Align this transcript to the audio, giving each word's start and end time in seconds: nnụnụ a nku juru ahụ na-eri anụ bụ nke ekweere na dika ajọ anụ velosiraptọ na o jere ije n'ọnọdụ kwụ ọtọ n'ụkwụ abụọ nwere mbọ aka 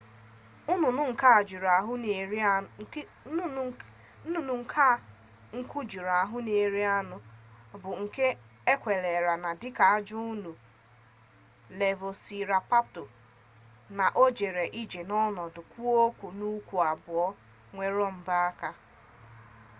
nnụnụ 0.73 1.03
a 4.89 4.91
nku 5.57 5.77
juru 5.91 6.09
ahụ 6.21 6.37
na-eri 6.47 6.81
anụ 6.97 7.17
bụ 7.81 7.91
nke 8.01 8.25
ekweere 8.71 9.33
na 9.43 9.49
dika 9.61 9.83
ajọ 9.95 10.17
anụ 10.31 10.51
velosiraptọ 11.77 13.01
na 13.97 14.05
o 14.23 14.23
jere 14.37 14.65
ije 14.81 15.01
n'ọnọdụ 15.09 15.61
kwụ 15.71 15.85
ọtọ 16.05 16.25
n'ụkwụ 16.37 16.75
abụọ 16.91 17.25
nwere 17.73 18.05
mbọ 18.17 18.33
aka 18.47 18.69